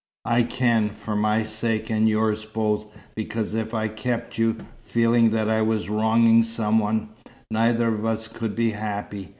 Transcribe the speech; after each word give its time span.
"I 0.25 0.41
can, 0.41 0.89
for 0.89 1.15
my 1.15 1.43
sake 1.43 1.91
and 1.91 2.09
yours 2.09 2.43
both, 2.43 2.87
because 3.13 3.53
if 3.53 3.71
I 3.75 3.87
kept 3.87 4.39
you, 4.39 4.57
feeling 4.79 5.29
that 5.29 5.47
I 5.47 5.61
was 5.61 5.89
wronging 5.91 6.41
some 6.41 6.79
one, 6.79 7.09
neither 7.51 7.89
of 7.89 8.03
us 8.03 8.27
could 8.27 8.55
be 8.55 8.71
happy. 8.71 9.29